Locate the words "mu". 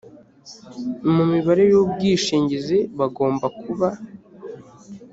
1.13-1.23